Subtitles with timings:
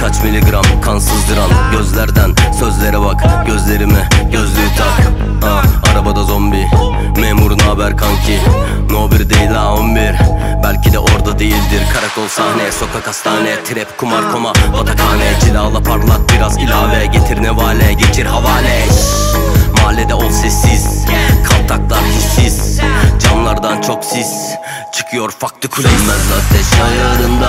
[0.00, 0.64] Kaç miligram?
[0.80, 3.46] Kansızdıran gözlerden Sözlere bak.
[3.46, 5.06] Gözlerime gözlüğü tak.
[5.50, 5.62] Ha,
[5.92, 6.66] Arabada zombi.
[7.20, 8.40] Memur haber kanki?
[8.90, 10.14] No bir değil ha 11
[10.64, 11.82] Belki de orada değildir.
[11.92, 13.64] Karakol sahne sokak hastane.
[13.64, 15.32] Trap kumar koma batakhane.
[15.44, 17.06] Cilala parlat biraz ilave.
[17.06, 18.86] Getir nevale geçir havale.
[19.76, 21.04] Mahallede ol sessiz.
[21.48, 22.80] Kaltaklar hissiz.
[23.18, 24.28] Camlardan çok sis.
[24.92, 25.90] Çıkıyor faktı kulis.
[25.90, 27.48] Sönmez ateş ayarında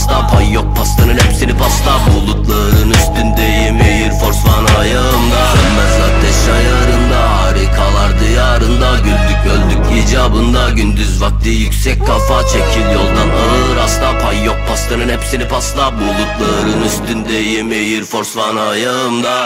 [0.00, 1.98] hasta Pay yok pastanın hepsini pasta.
[2.14, 8.96] Bulutların üstündeyim Air Force One ayağımda Sönmez ateş ayarında Harikalar diyarında.
[8.96, 10.70] Güldük öldük icabında.
[10.70, 12.46] Gündüz vakti yüksek kafa.
[12.46, 14.18] Çekil yoldan ağır hasta.
[14.18, 19.44] Pay yok pastanın hepsini pasla Bulutların üstündeyim Air Force One ayağımda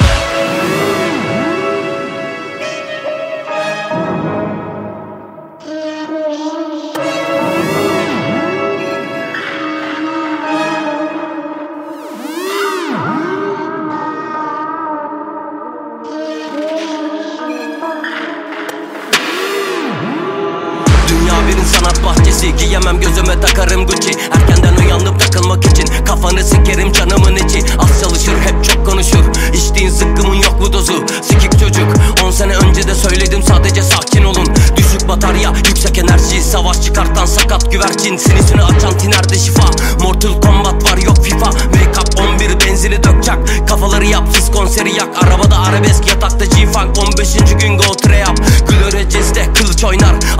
[21.48, 24.10] Bir sanat bahçesi Giyemem gözüme takarım Gucci.
[24.32, 27.58] Erkenden uyanıp takılmak için Kafanı sikerim canımın içi.
[27.78, 29.24] Az çalışır hep çok konuşur.
[29.54, 31.06] İçtiğin zıkkımın yok bu dozu.
[31.22, 31.88] Sikik çocuk
[32.24, 34.46] 10 sene önce de söyledim sadece sakin olun.
[34.76, 38.16] Düşük batarya yüksek enerji Savaş çıkartan sakat güvercin.
[38.16, 39.70] Sinisini açan tinerde şifa.
[40.02, 41.50] Mortal Kombat var yok FIFA.
[41.50, 43.68] Wake up 11 benzini dökecek.
[43.68, 45.08] Kafaları yap siz konseri yak.
[45.22, 46.98] Arabada arabesk yatakta G-Funk.
[46.98, 47.34] 15.
[47.60, 48.38] gün go trap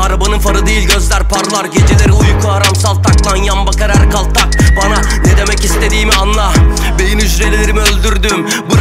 [0.04, 1.64] Arabanın farı değil gözler parlar.
[1.64, 6.52] Geceleri uyku haramsal taklan Yan bakar her kaltak Bana ne demek istediğimi anla.
[6.98, 8.46] Beyin hücrelerimi öldürdüm.
[8.46, 8.73] Bıraktığımı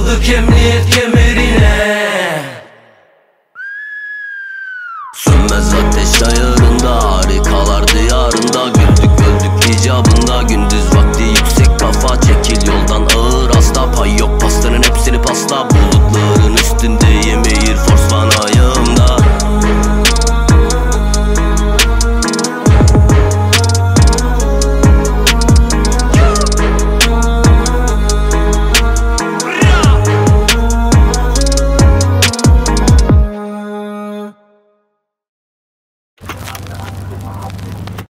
[0.00, 1.39] Takıldık emniyet kemeri